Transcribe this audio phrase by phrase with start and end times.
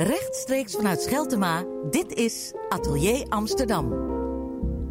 [0.00, 3.88] Rechtstreeks vanuit Scheltema, dit is Atelier Amsterdam.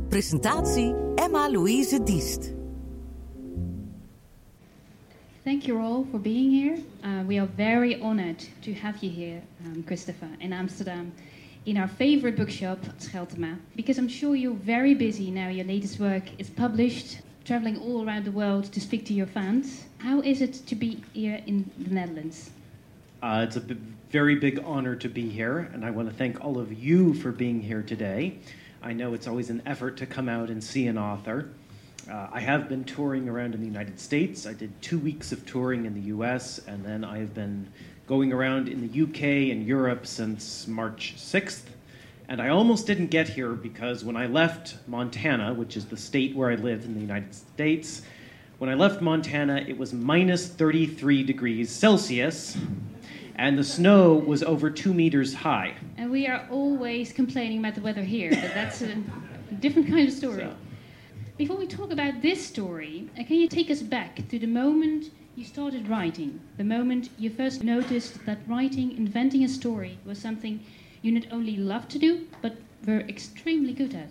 [0.09, 2.53] Presentatie Emma-Louise Diest.
[5.43, 6.77] Thank you all for being here.
[7.03, 11.11] Uh, we are very honored to have you here, um, Christopher, in Amsterdam,
[11.65, 15.49] in our favorite bookshop, Scheltema, because I'm sure you're very busy now.
[15.49, 19.85] Your latest work is published, traveling all around the world to speak to your fans.
[19.97, 22.51] How is it to be here in the Netherlands?
[23.23, 23.63] Uh, it's a
[24.09, 27.31] very big honor to be here, and I want to thank all of you for
[27.31, 28.39] being here today.
[28.81, 31.49] I know it's always an effort to come out and see an author.
[32.09, 34.47] Uh, I have been touring around in the United States.
[34.47, 37.67] I did two weeks of touring in the US, and then I have been
[38.07, 41.65] going around in the UK and Europe since March 6th.
[42.27, 46.35] And I almost didn't get here because when I left Montana, which is the state
[46.35, 48.01] where I live in the United States,
[48.57, 52.57] when I left Montana, it was minus 33 degrees Celsius,
[53.39, 55.73] and the snow was over two meters high.
[55.97, 58.95] And we are always complaining about the weather here, but that's a
[59.61, 60.41] different kind of story.
[60.41, 60.55] So-
[61.37, 65.11] Before we talk about this story, uh, can you take us back to the moment
[65.37, 66.41] you started writing?
[66.57, 70.59] The moment you first noticed that writing, inventing a story, was something
[71.01, 74.09] you not only loved to do, but were extremely good at?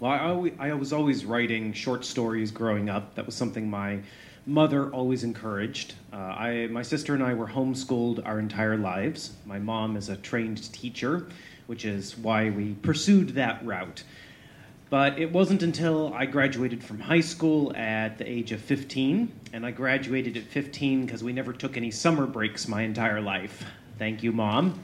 [0.00, 3.14] Well, I, always, I was always writing short stories growing up.
[3.16, 3.98] That was something my
[4.46, 5.94] mother always encouraged.
[6.12, 9.32] Uh, I, my sister and I were homeschooled our entire lives.
[9.46, 11.26] My mom is a trained teacher,
[11.66, 14.02] which is why we pursued that route.
[14.90, 19.64] But it wasn't until I graduated from high school at the age of 15, and
[19.64, 23.64] I graduated at 15 because we never took any summer breaks my entire life.
[23.98, 24.78] Thank you, Mom.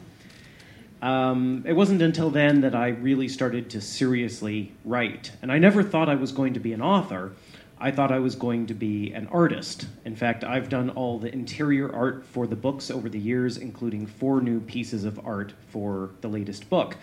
[1.03, 5.31] Um, it wasn't until then that I really started to seriously write.
[5.43, 7.33] And I never thought I was going to be an author.
[7.81, 9.87] I thought I was going to be an artist.
[10.05, 14.07] In fact, I've done all the interior art for the books over the years, including
[14.07, 16.97] four new pieces of art for the latest book.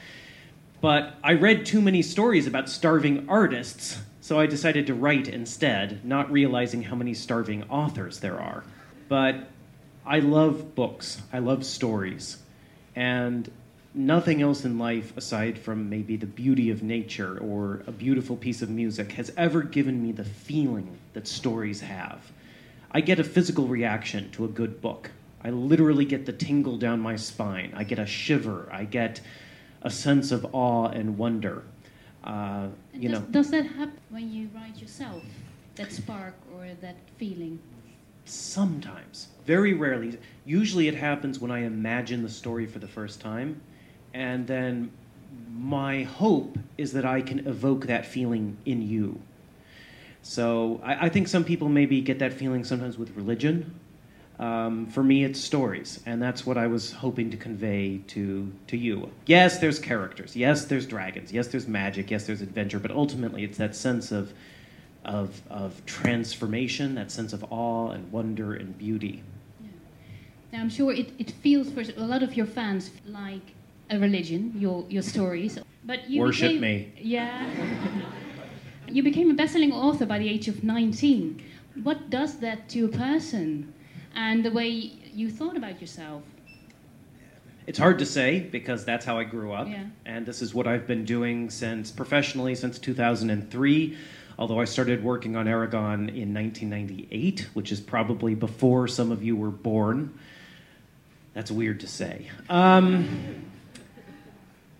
[0.81, 6.03] But I read too many stories about starving artists, so I decided to write instead,
[6.03, 8.63] not realizing how many starving authors there are.
[9.07, 9.47] But
[10.05, 12.37] I love books, I love stories,
[12.95, 13.49] and
[13.95, 18.61] nothing else in life, aside from maybe the beauty of nature or a beautiful piece
[18.61, 22.31] of music, has ever given me the feeling that stories have.
[22.91, 25.11] I get a physical reaction to a good book.
[25.41, 27.73] I literally get the tingle down my spine.
[27.75, 28.69] I get a shiver.
[28.71, 29.21] I get
[29.81, 31.63] a sense of awe and wonder.
[32.23, 35.23] Uh, you does, know, does that happen when you write yourself?
[35.75, 37.59] That spark or that feeling?
[38.25, 40.17] sometimes, very rarely.
[40.45, 43.61] Usually, it happens when I imagine the story for the first time,
[44.15, 44.91] and then
[45.53, 49.21] my hope is that I can evoke that feeling in you.
[50.23, 53.77] So I, I think some people maybe get that feeling sometimes with religion.
[54.39, 58.75] Um, for me, it's stories, and that's what I was hoping to convey to to
[58.75, 59.09] you.
[59.27, 60.35] Yes, there's characters.
[60.35, 61.31] Yes, there's dragons.
[61.31, 62.11] Yes, there's magic.
[62.11, 62.79] Yes, there's adventure.
[62.79, 64.33] But ultimately, it's that sense of
[65.05, 69.23] of of transformation, that sense of awe and wonder and beauty.
[70.51, 73.55] Now, I'm sure it, it feels for a lot of your fans like
[73.89, 75.59] a religion, your, your stories.
[75.83, 76.93] But you Worship became, me.
[76.99, 77.47] Yeah.
[78.87, 81.43] you became a best-selling author by the age of 19.
[81.83, 83.73] What does that to a person
[84.15, 86.23] and the way you thought about yourself?
[87.67, 89.85] It's hard to say because that's how I grew up, Yeah.
[90.05, 93.97] and this is what I've been doing since professionally since 2003.
[94.37, 99.35] Although I started working on Eragon in 1998, which is probably before some of you
[99.35, 100.13] were born.
[101.33, 102.29] That's weird to say.
[102.49, 103.07] Um,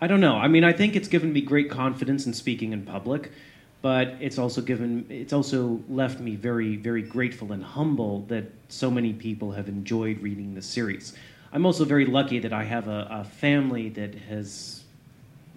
[0.01, 0.35] I don't know.
[0.35, 3.31] I mean, I think it's given me great confidence in speaking in public,
[3.81, 8.91] but it's also given it's also left me very very grateful and humble that so
[8.91, 11.15] many people have enjoyed reading this series.
[11.53, 14.83] I'm also very lucky that I have a, a family that has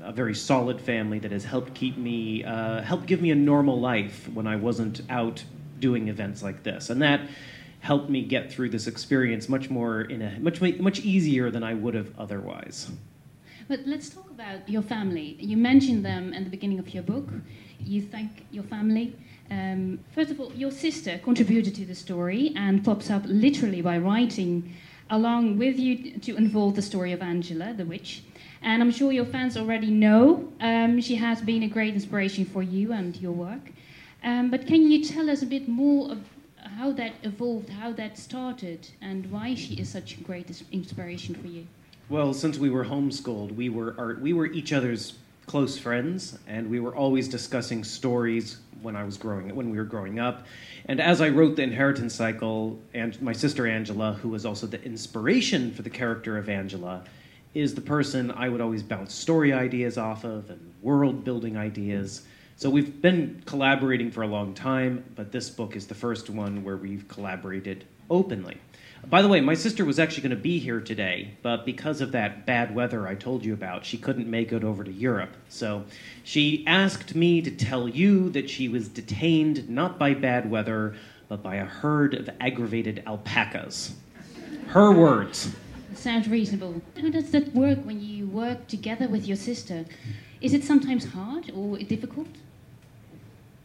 [0.00, 3.81] a very solid family that has helped keep me uh, helped give me a normal
[3.81, 5.43] life when I wasn't out
[5.81, 7.22] doing events like this, and that
[7.81, 11.75] helped me get through this experience much more in a much much easier than I
[11.75, 12.88] would have otherwise.
[13.69, 15.37] But let's talk about your family.
[15.38, 17.29] You mentioned them at the beginning of your book.
[17.79, 19.15] You thank your family.
[19.50, 23.99] Um, first of all, your sister contributed to the story and pops up literally by
[23.99, 24.75] writing
[25.11, 28.23] along with you to unfold the story of Angela, the witch.
[28.62, 32.62] And I'm sure your fans already know um, she has been a great inspiration for
[32.62, 33.70] you and your work.
[34.25, 36.20] Um, but can you tell us a bit more of
[36.79, 41.49] how that evolved, how that started, and why she is such a great inspiration for
[41.49, 41.67] you?
[42.10, 46.70] Well, since we were homeschooled, we were our, we were each other's close friends, and
[46.70, 50.46] we were always discussing stories when I was growing when we were growing up.
[50.87, 54.82] And as I wrote the inheritance cycle, and my sister Angela, who was also the
[54.82, 57.05] inspiration for the character of Angela,
[57.52, 62.22] is the person I would always bounce story ideas off of and world building ideas.
[62.56, 66.64] So we've been collaborating for a long time, but this book is the first one
[66.64, 68.56] where we've collaborated openly.
[69.06, 72.12] By the way, my sister was actually going to be here today, but because of
[72.12, 75.35] that bad weather I told you about, she couldn't make it over to Europe.
[75.49, 75.85] So
[76.25, 80.95] she asked me to tell you that she was detained not by bad weather,
[81.29, 83.95] but by a herd of aggravated alpacas.
[84.69, 85.55] Her words.
[85.94, 86.83] Sounds reasonable.
[87.01, 89.87] How does that work when you work together with your sister?
[90.41, 92.29] Is it sometimes hard or difficult?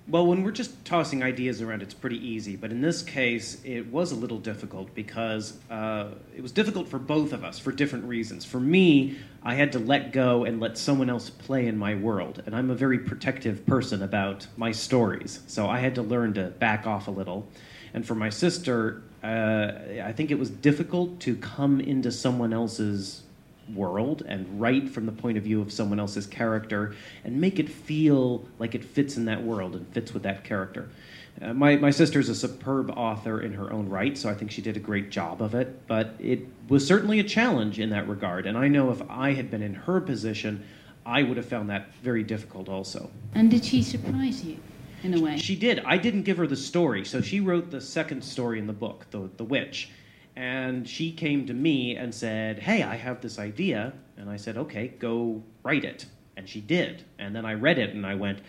[0.05, 2.57] Well, when we're just tossing ideas around, it's pretty easy.
[2.57, 6.99] But in this case, it was a little difficult because uh, it was difficult for
[6.99, 8.43] both of us for different reasons.
[8.43, 12.43] For me, I had to let go and let someone else play in my world.
[12.45, 15.39] And I'm a very protective person about my stories.
[15.47, 17.47] So I had to learn to back off a little.
[17.93, 19.71] And for my sister, uh,
[20.03, 23.23] I think it was difficult to come into someone else's
[23.73, 27.69] world and write from the point of view of someone else's character and make it
[27.69, 30.89] feel like it fits in that world and fits with that character.
[31.41, 34.51] Uh, my, my sister is a superb author in her own right, so I think
[34.51, 35.87] she did a great job of it.
[35.87, 38.45] But it was certainly a challenge in that regard.
[38.45, 40.63] And I know if I had been in her position,
[41.05, 43.09] I would have found that very difficult also.
[43.33, 44.57] And did she surprise you
[45.03, 45.37] in a way?
[45.37, 45.81] She did.
[45.85, 47.03] I didn't give her the story.
[47.03, 49.89] So she wrote the second story in the book, The, the Witch.
[50.35, 53.93] And she came to me and said, Hey, I have this idea.
[54.17, 56.05] And I said, Okay, go write it.
[56.37, 57.03] And she did.
[57.19, 58.39] And then I read it and I went,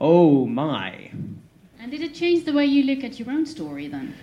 [0.00, 1.10] Oh my.
[1.80, 4.14] And did it change the way you look at your own story then?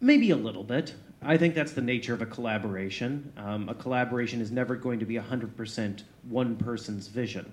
[0.00, 0.94] Maybe a little bit.
[1.24, 3.32] I think that's the nature of a collaboration.
[3.36, 7.52] Um, a collaboration is never going to be 100% one person's vision.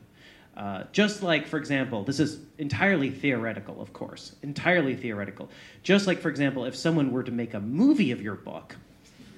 [0.60, 5.50] Uh, just like, for example, this is entirely theoretical, of course, entirely theoretical.
[5.84, 8.76] Just like, for example, if someone were to make a movie of your book,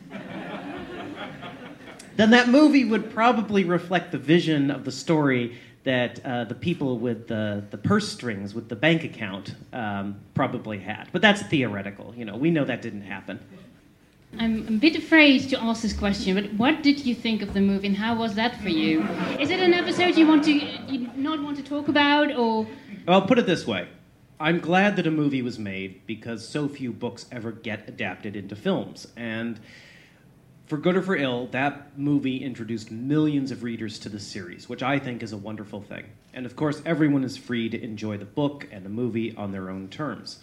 [2.15, 6.97] then that movie would probably reflect the vision of the story that uh, the people
[6.97, 11.07] with the, the purse strings with the bank account um, probably had.
[11.11, 12.15] But that's theoretical.
[12.17, 13.39] You know, we know that didn't happen.
[14.37, 17.61] I'm a bit afraid to ask this question, but what did you think of the
[17.61, 19.01] movie and how was that for you?
[19.39, 22.67] Is it an episode you want to you not want to talk about or
[23.07, 23.87] I'll put it this way.
[24.39, 28.55] I'm glad that a movie was made because so few books ever get adapted into
[28.55, 29.07] films.
[29.15, 29.59] And
[30.65, 34.81] for good or for ill, that movie introduced millions of readers to the series, which
[34.81, 36.05] I think is a wonderful thing.
[36.33, 39.69] And of course, everyone is free to enjoy the book and the movie on their
[39.69, 40.39] own terms.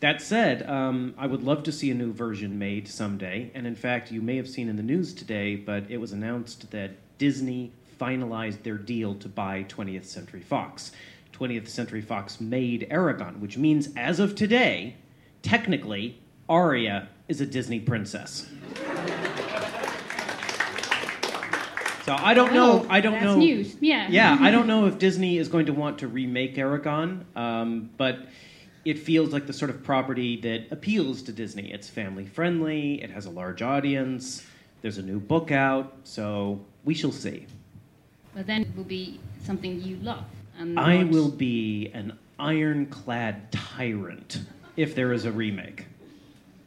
[0.00, 3.50] That said, um, I would love to see a new version made someday.
[3.54, 6.70] And in fact, you may have seen in the news today, but it was announced
[6.70, 10.92] that Disney finalized their deal to buy 20th Century Fox.
[11.34, 14.96] 20th Century Fox made Eragon, which means as of today,
[15.42, 16.18] technically,
[16.48, 18.48] Arya is a Disney princess.
[22.06, 22.86] So I don't know.
[22.88, 23.36] I don't that's know.
[23.36, 23.76] news.
[23.80, 24.08] Yeah.
[24.08, 28.26] Yeah, I don't know if Disney is going to want to remake Eragon, um, but
[28.84, 31.72] it feels like the sort of property that appeals to Disney.
[31.72, 34.46] It's family friendly, it has a large audience,
[34.82, 37.46] there's a new book out, so we shall see.
[38.34, 40.24] But then it will be something you love.
[40.58, 44.40] And I not- will be an ironclad tyrant
[44.76, 45.86] if there is a remake.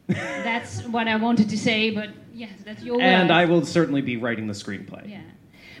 [0.06, 3.34] That's what I wanted to say, but yes, that's your And word.
[3.34, 5.08] I will certainly be writing the screenplay.
[5.10, 5.20] Yeah.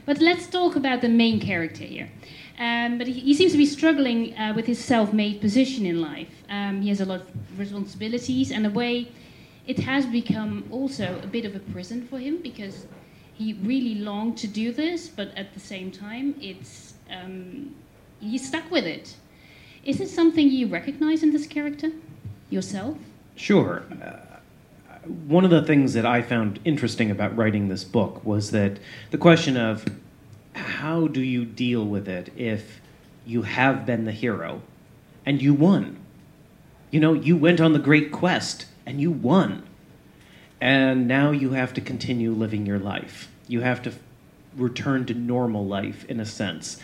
[0.06, 2.10] But let's talk about the main character here.
[2.58, 6.00] Um, but he, he seems to be struggling uh, with his self made position in
[6.00, 6.28] life.
[6.48, 9.08] Um, he has a lot of responsibilities, and a way
[9.66, 12.86] it has become also a bit of a prison for him because
[13.34, 17.74] he really longed to do this, but at the same time, it's um,
[18.20, 19.16] he's stuck with it.
[19.84, 21.90] Is it something you recognize in this character
[22.50, 22.96] yourself?
[23.36, 23.82] Sure.
[24.02, 24.33] Uh,
[25.06, 28.78] one of the things that I found interesting about writing this book was that
[29.10, 29.84] the question of
[30.54, 32.80] how do you deal with it if
[33.26, 34.62] you have been the hero
[35.26, 35.98] and you won?
[36.90, 39.64] You know, you went on the great quest and you won.
[40.60, 43.28] And now you have to continue living your life.
[43.48, 43.92] You have to
[44.56, 46.80] return to normal life in a sense.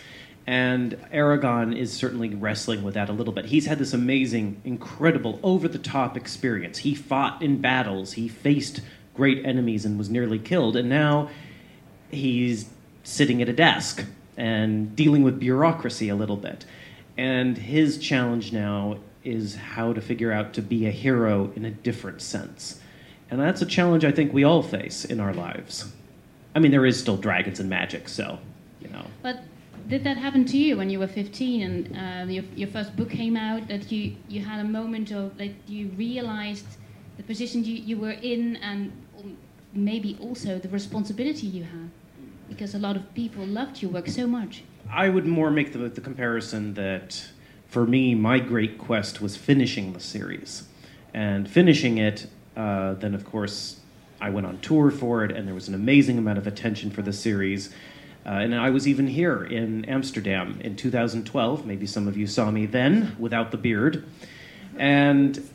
[0.47, 3.45] And Eragon is certainly wrestling with that a little bit.
[3.47, 6.79] He's had this amazing, incredible, over the top experience.
[6.79, 8.81] He fought in battles, he faced
[9.15, 10.77] great enemies and was nearly killed.
[10.77, 11.29] And now
[12.11, 12.69] he's
[13.05, 14.05] sitting at a desk
[14.37, 16.65] and dealing with bureaucracy a little bit.
[17.17, 21.71] And his challenge now is how to figure out to be a hero in a
[21.71, 22.81] different sense.
[23.31, 25.93] And that's a challenge I think we all face in our lives.
[26.55, 28.39] I mean, there is still dragons and magic, so,
[28.81, 29.05] you know.
[29.23, 29.41] But
[29.89, 33.11] did that happen to you when you were 15 and uh, your, your first book
[33.11, 33.69] came out?
[33.69, 36.67] That you, you had a moment of that you realized
[37.17, 39.37] the position you, you were in and um,
[39.73, 41.91] maybe also the responsibility you had
[42.49, 44.65] because a lot of people loved your work so much.
[44.91, 47.31] I would more make the, the comparison that
[47.71, 50.65] for me, my great quest was finishing the series.
[51.15, 53.81] And finishing it, uh, then of course,
[54.21, 57.03] I went on tour for it, and there was an amazing amount of attention for
[57.03, 57.73] the series.
[58.25, 61.67] Uh, and I was even here in Amsterdam in 2012.
[61.67, 64.05] Maybe some of you saw me then without the beard.
[64.77, 65.49] And,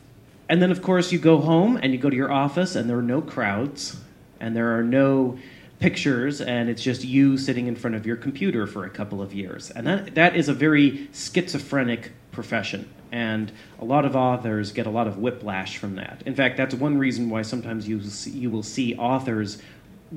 [0.48, 2.98] and then, of course, you go home and you go to your office, and there
[2.98, 3.96] are no crowds,
[4.40, 5.38] and there are no
[5.78, 9.32] pictures, and it's just you sitting in front of your computer for a couple of
[9.34, 9.70] years.
[9.70, 12.88] And that, that is a very schizophrenic profession.
[13.12, 16.22] And a lot of authors get a lot of whiplash from that.
[16.26, 18.00] In fact, that's one reason why sometimes you,
[18.32, 19.58] you will see authors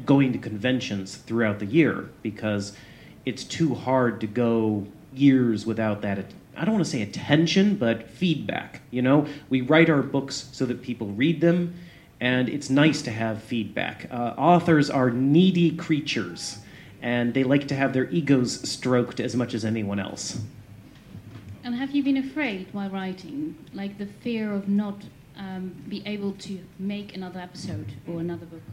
[0.05, 2.73] going to conventions throughout the year because
[3.25, 6.17] it's too hard to go years without that
[6.59, 8.81] I don't want to say attention, but feedback.
[8.91, 11.73] You know, we write our books so that people read them,
[12.19, 14.09] and it's nice to have feedback.
[14.11, 16.59] Uh, authors are needy creatures,
[17.01, 20.41] and they like to have their egos stroked as much as anyone else.
[21.63, 25.03] And have you been afraid while writing, like the fear of not
[25.37, 28.63] um, be able to make another episode or another book?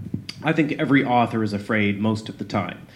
[0.43, 2.87] I think every author is afraid most of the time.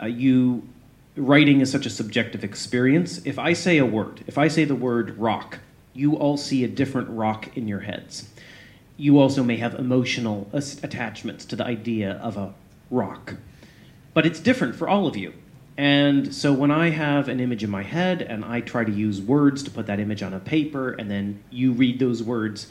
[0.00, 0.68] Uh, you
[1.16, 3.20] writing is such a subjective experience.
[3.24, 5.58] If I say a word, if I say the word rock,
[5.92, 8.28] you all see a different rock in your heads.
[8.96, 12.54] You also may have emotional attachments to the idea of a
[12.90, 13.34] rock.
[14.14, 15.32] But it's different for all of you.
[15.76, 19.20] And so when I have an image in my head and I try to use
[19.20, 22.66] words to put that image on a paper, and then you read those words,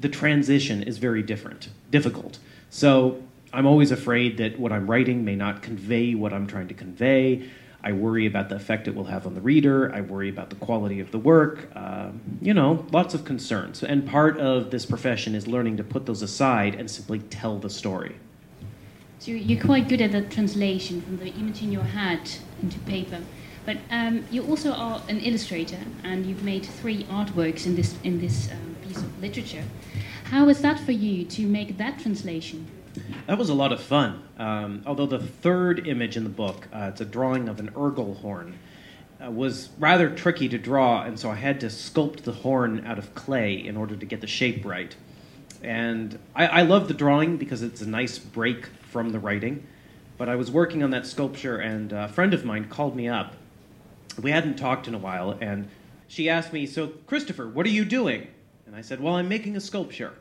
[0.00, 2.38] the transition is very different, difficult.
[2.70, 6.74] So I'm always afraid that what I'm writing may not convey what I'm trying to
[6.74, 7.48] convey.
[7.82, 9.92] I worry about the effect it will have on the reader.
[9.94, 11.70] I worry about the quality of the work.
[11.74, 13.82] Uh, you know, lots of concerns.
[13.82, 17.70] And part of this profession is learning to put those aside and simply tell the
[17.70, 18.16] story.
[19.18, 22.30] So you're quite good at the translation from the image in your head
[22.62, 23.20] into paper.
[23.66, 28.18] But um, you also are an illustrator, and you've made three artworks in this in
[28.18, 29.62] this um, piece of literature.
[30.24, 32.66] How was that for you to make that translation?
[33.28, 34.22] That was a lot of fun.
[34.36, 38.16] Um, although the third image in the book, uh, it's a drawing of an Urgal
[38.18, 38.58] horn,
[39.24, 42.98] uh, was rather tricky to draw, and so I had to sculpt the horn out
[42.98, 44.94] of clay in order to get the shape right.
[45.62, 49.66] And I, I love the drawing because it's a nice break from the writing.
[50.18, 53.34] But I was working on that sculpture, and a friend of mine called me up.
[54.20, 55.68] We hadn't talked in a while, and
[56.08, 58.26] she asked me, So, Christopher, what are you doing?
[58.70, 60.12] And I said, Well, I'm making a sculpture.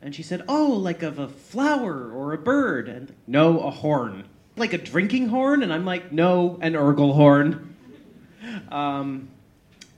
[0.00, 2.88] And she said, Oh, like of a flower or a bird.
[2.88, 4.24] And no, a horn.
[4.56, 5.62] Like a drinking horn?
[5.62, 7.76] And I'm like, No, an Urgal horn.
[8.70, 9.28] Um,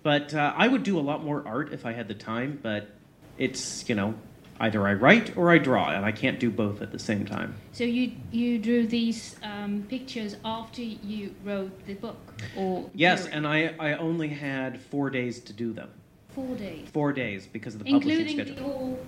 [0.02, 2.88] but uh, I would do a lot more art if I had the time, but
[3.36, 4.14] it's, you know,
[4.58, 7.54] either I write or I draw, and I can't do both at the same time.
[7.70, 12.18] So you you drew these um, pictures after you wrote the book,
[12.56, 15.90] or yes, and I I only had four days to do them.
[16.38, 16.88] Four days.
[16.92, 18.68] Four days because of the Including publishing schedule.
[18.68, 18.98] the whole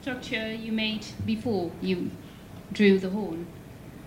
[0.00, 2.10] structure you made before you
[2.72, 3.46] drew the horn.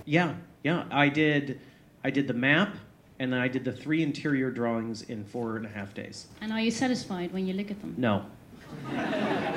[0.05, 0.33] Yeah,
[0.63, 0.85] yeah.
[0.89, 1.59] I did.
[2.03, 2.75] I did the map,
[3.19, 6.25] and then I did the three interior drawings in four and a half days.
[6.41, 7.93] And are you satisfied when you look at them?
[7.97, 8.25] No.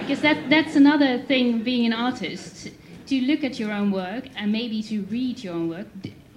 [0.00, 2.69] because that that's another thing being an artist
[3.07, 5.87] to look at your own work and maybe to read your own work.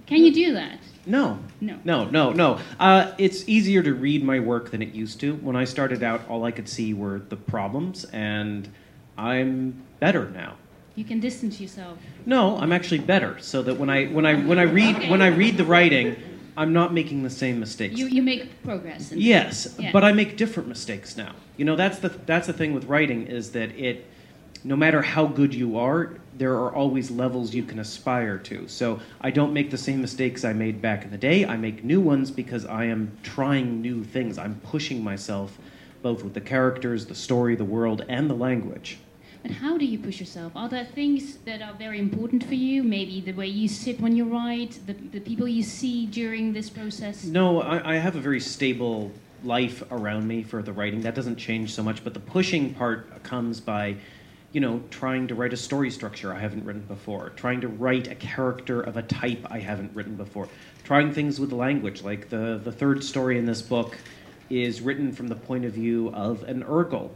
[0.08, 0.78] Can you do that?
[1.04, 1.38] No.
[1.60, 1.78] No.
[1.84, 2.58] No, no, no.
[2.80, 5.34] Uh, it's easier to read my work than it used to.
[5.36, 8.68] When I started out, all I could see were the problems, and
[9.18, 10.56] I'm better now.
[10.94, 11.98] You can distance yourself.
[12.24, 13.38] No, I'm actually better.
[13.38, 15.10] So that when I when I when I read okay.
[15.10, 16.16] when I read the writing,
[16.56, 17.98] I'm not making the same mistakes.
[17.98, 19.12] You you make progress.
[19.12, 19.92] yes, yeah.
[19.92, 21.34] but I make different mistakes now.
[21.56, 24.06] You know, that's the that's the thing with writing is that it,
[24.64, 28.68] no matter how good you are, there are always levels you can aspire to.
[28.68, 31.44] So I don't make the same mistakes I made back in the day.
[31.44, 34.38] I make new ones because I am trying new things.
[34.38, 35.58] I'm pushing myself
[36.02, 38.98] both with the characters, the story, the world, and the language.
[39.42, 40.52] But how do you push yourself?
[40.54, 42.82] Are there things that are very important for you?
[42.82, 46.70] Maybe the way you sit when you write, the, the people you see during this
[46.70, 47.24] process?
[47.24, 49.12] No, I, I have a very stable
[49.44, 51.00] life around me for the writing.
[51.02, 53.96] That doesn't change so much, but the pushing part comes by
[54.52, 58.08] you know, trying to write a story structure I haven't written before, trying to write
[58.08, 60.48] a character of a type I haven't written before,
[60.84, 62.02] trying things with language.
[62.02, 63.98] Like the, the third story in this book
[64.48, 67.10] is written from the point of view of an Urgal,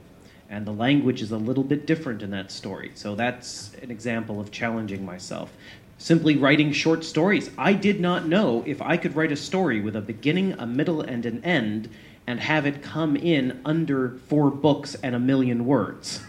[0.51, 2.93] and the language is a little bit different in that story.
[2.95, 5.51] So that's an example of challenging myself.
[5.97, 7.51] Simply writing short stories.
[7.57, 11.01] I did not know if I could write a story with a beginning, a middle,
[11.01, 11.89] and an end
[12.27, 16.21] and have it come in under four books and a million words.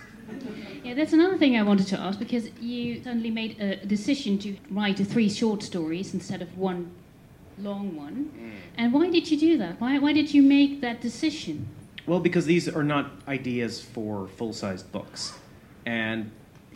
[0.83, 4.57] Yeah, that's another thing I wanted to ask because you suddenly made a decision to
[4.69, 6.91] write three short stories instead of one
[7.57, 8.31] long one.
[8.37, 8.51] Mm.
[8.77, 9.79] And why did you do that?
[9.79, 11.67] Why, why did you make that decision?
[12.05, 15.33] Well, because these are not ideas for full sized books.
[15.85, 16.31] And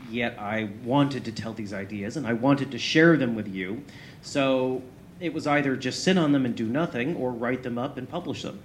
[0.10, 3.84] yet I wanted to tell these ideas and I wanted to share them with you.
[4.22, 4.82] So
[5.20, 8.08] it was either just sit on them and do nothing or write them up and
[8.08, 8.60] publish them.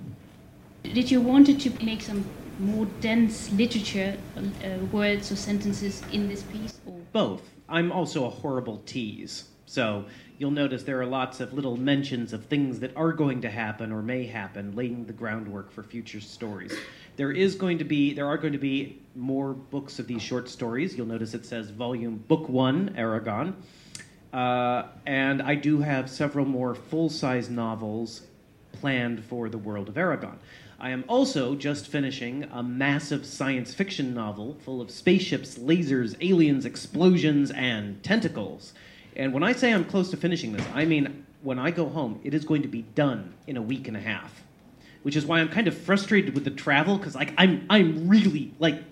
[0.82, 2.24] Did you wanted to make some
[2.58, 6.78] more dense literature, uh, words or sentences in this piece?
[6.86, 6.98] Or?
[7.12, 7.42] Both.
[7.68, 9.44] I'm also a horrible tease.
[9.66, 10.04] So
[10.36, 13.90] you'll notice there are lots of little mentions of things that are going to happen
[13.90, 16.76] or may happen, laying the groundwork for future stories.
[17.16, 20.48] There is going to be there are going to be more books of these short
[20.48, 20.96] stories.
[20.96, 23.54] You'll notice it says volume book one, Eragon.
[24.32, 28.22] Uh, and I do have several more full size novels
[28.72, 30.36] planned for the world of Eragon.
[30.82, 36.66] I am also just finishing a massive science fiction novel full of spaceships, lasers, aliens,
[36.66, 38.74] explosions, and tentacles.
[39.14, 42.18] And when I say I'm close to finishing this, I mean when I go home,
[42.24, 44.42] it is going to be done in a week and a half.
[45.04, 48.52] Which is why I'm kind of frustrated with the travel because like I'm I'm really
[48.58, 48.82] like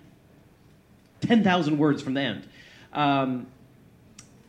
[1.20, 2.48] ten thousand words from the end.
[2.92, 3.48] Um,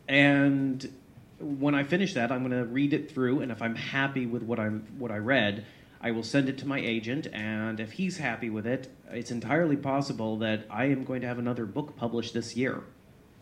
[0.06, 0.92] and
[1.40, 4.44] when I finish that, I'm going to read it through, and if I'm happy with
[4.44, 5.64] what I'm what I read,
[6.02, 9.76] I will send it to my agent, and if he's happy with it, it's entirely
[9.76, 12.82] possible that I am going to have another book published this year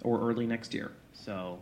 [0.02, 0.92] or early next year.
[1.14, 1.58] So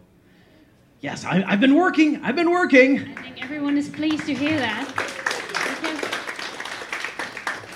[1.00, 2.24] Yes, I, have been working.
[2.24, 3.14] I've been working.
[3.16, 4.84] I think everyone is pleased to hear that.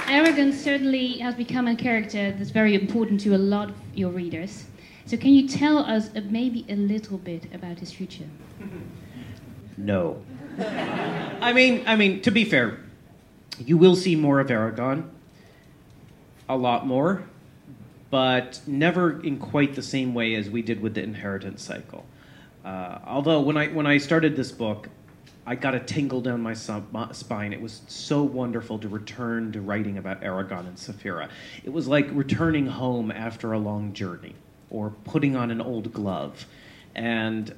[0.06, 4.64] Eragon certainly has become a character that's very important to a lot of your readers.
[5.06, 8.28] So, can you tell us maybe a little bit about his future?
[9.78, 10.22] No.
[10.58, 12.78] I mean, I mean, to be fair,
[13.58, 15.08] you will see more of Eragon,
[16.48, 17.24] a lot more,
[18.10, 22.04] but never in quite the same way as we did with the inheritance cycle.
[22.64, 24.88] Uh, although when I when I started this book,
[25.44, 27.52] I got a tingle down my spine.
[27.52, 31.28] It was so wonderful to return to writing about Eragon and Saphira.
[31.64, 34.34] It was like returning home after a long journey,
[34.70, 36.46] or putting on an old glove.
[36.94, 37.52] And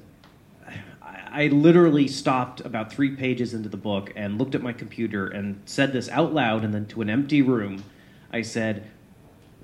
[1.35, 5.61] I, literally stopped about three pages into the book and looked at my computer and
[5.65, 7.83] said this out loud, and then to an empty room,
[8.31, 8.83] I said,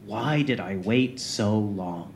[0.05, 2.13] "Why did I wait so long?"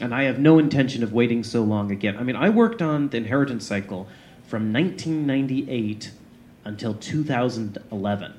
[0.00, 2.16] And I have no intention of waiting so long again.
[2.16, 4.08] I mean, I worked on the inheritance cycle
[4.46, 6.12] from 1998
[6.64, 8.32] until 2011.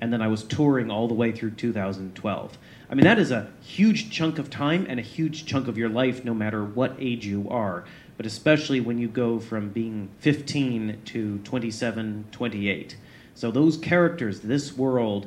[0.00, 2.58] And then I was touring all the way through 2012.
[2.90, 5.88] I mean, that is a huge chunk of time and a huge chunk of your
[5.88, 7.84] life, no matter what age you are.
[8.22, 12.96] But especially when you go from being 15 to 27, 28.
[13.34, 15.26] So those characters, this world,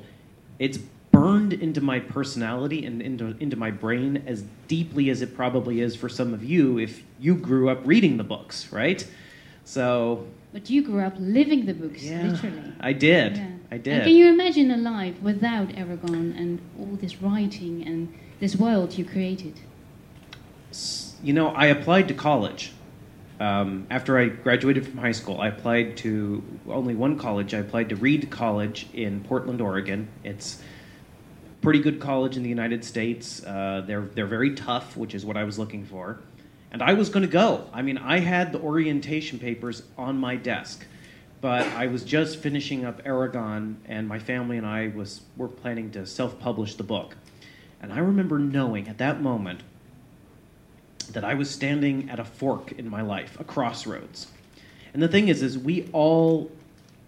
[0.60, 0.78] it's
[1.12, 5.94] burned into my personality and into, into my brain as deeply as it probably is
[5.98, 9.06] for some of you if you grew up reading the books, right?
[9.66, 10.26] So.
[10.54, 12.72] But you grew up living the books, yeah, literally.
[12.80, 13.36] I did.
[13.36, 13.50] Yeah.
[13.72, 13.94] I did.
[13.94, 18.98] And can you imagine a life without Eragon and all this writing and this world
[18.98, 19.60] you created?
[21.22, 22.72] You know, I applied to college.
[23.40, 27.54] Um, after I graduated from high school, I applied to only one college.
[27.54, 30.08] I applied to Reed College in Portland, Oregon.
[30.24, 30.62] It's
[31.62, 33.44] pretty good college in the United States.
[33.44, 36.20] Uh, they're they're very tough, which is what I was looking for.
[36.72, 37.70] And I was going to go.
[37.74, 40.86] I mean, I had the orientation papers on my desk,
[41.42, 45.92] but I was just finishing up Eragon, and my family and I was were planning
[45.92, 47.18] to self-publish the book.
[47.82, 49.62] And I remember knowing at that moment
[51.08, 54.28] that I was standing at a fork in my life, a crossroads.
[54.94, 56.52] And the thing is, is we all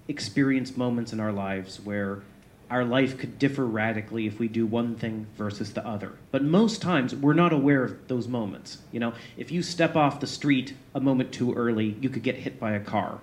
[0.08, 2.22] experience moments in our lives where
[2.70, 6.12] our life could differ radically if we do one thing versus the other.
[6.32, 8.80] But most times we're not aware of those moments.
[8.92, 12.36] You know, if you step off the street a moment too early, you could get
[12.36, 13.20] hit by a car.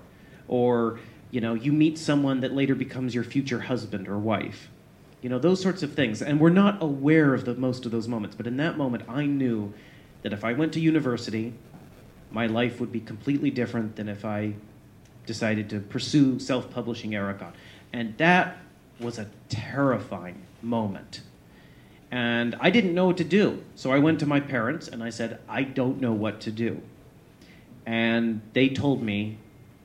[0.49, 0.99] Or,
[1.31, 4.71] you know, you meet someone that later becomes your future husband or wife.
[5.21, 6.23] You know, those sorts of things.
[6.23, 8.37] And we're not aware of the most of those moments.
[8.37, 9.75] But in that moment I knew
[10.25, 11.53] that if I went to university,
[12.33, 14.55] my life would be completely different than if I
[15.27, 17.53] decided to pursue self-publishing Eragon.
[17.93, 18.57] And that
[18.99, 21.21] was a terrifying moment.
[22.11, 23.63] And I didn't know what to do.
[23.75, 26.81] So I went to my parents and I said, I don't know what to do.
[27.85, 29.37] And they told me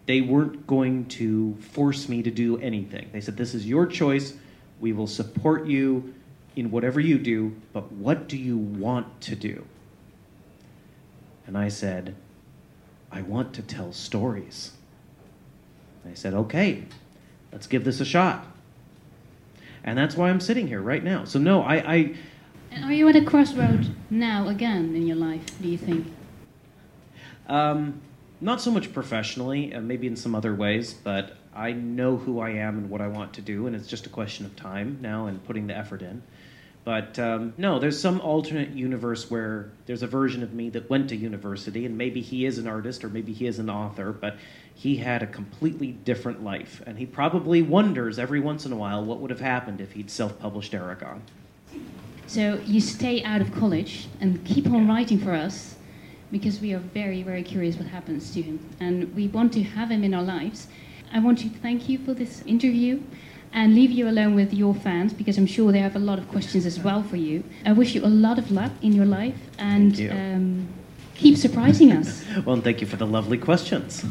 [0.06, 3.10] they weren't going to force me to do anything.
[3.12, 4.36] They said, This is your choice.
[4.80, 6.14] We will support you
[6.56, 9.66] in whatever you do, but what do you want to do?
[11.50, 12.16] And I said,
[13.12, 14.72] I want to tell stories.
[16.06, 16.86] They said, Okay,
[17.52, 18.46] let's give this a shot
[19.84, 21.26] and that's why I'm sitting here right now.
[21.26, 22.16] So no, I, I
[22.72, 26.08] And are you at a crossroad now again in your life, do you think?
[27.48, 28.02] Um,
[28.42, 32.52] not so much professionally, uh, maybe in some other ways, but I know who I
[32.52, 35.26] am and what I want to do, and it's just a question of time now
[35.26, 36.22] and putting the effort in.
[36.86, 41.10] But um, no, there's some alternate universe where there's a version of me that went
[41.10, 44.38] to university, and maybe he is an artist or maybe he is an author, but
[44.74, 46.82] he had a completely different life.
[46.86, 50.10] And he probably wonders every once in a while what would have happened if he'd
[50.10, 51.20] self published Eragon.
[52.28, 55.76] So you stay out of college and keep on writing for us
[56.32, 58.60] because we are very, very curious what happens to him.
[58.80, 60.68] And we want to have him in our lives.
[61.12, 63.02] I want to thank you for this interview
[63.54, 66.28] and leave you alone with your fans because I'm sure they have a lot of
[66.30, 67.44] questions as well for you.
[67.66, 70.68] I wish you a lot of luck in your life and um,
[71.16, 72.24] keep surprising us.
[72.46, 74.06] well, and thank you for the lovely questions.